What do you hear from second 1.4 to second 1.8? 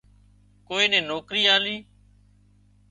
آلي